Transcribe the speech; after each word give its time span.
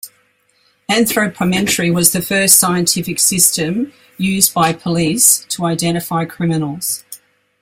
Anthropometry 0.89 1.93
was 1.93 2.11
the 2.11 2.23
first 2.23 2.57
scientific 2.57 3.19
system 3.19 3.93
used 4.17 4.51
by 4.51 4.73
police 4.73 5.45
to 5.49 5.65
identify 5.65 6.25
criminals. 6.25 7.05